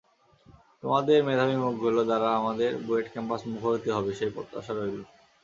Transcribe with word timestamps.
তোমাদের 0.83 1.17
মেধাবী 1.23 1.55
মুখগুলো 1.55 2.01
দ্বারা 2.03 2.29
আমাদের 2.39 2.71
বুয়েট 2.85 3.07
ক্যাম্পাস 3.13 3.41
মুখরিত 3.51 3.85
হবে, 3.97 4.11
সেই 4.19 4.31
প্রত্যশা 4.35 4.73
রইল। 4.73 4.99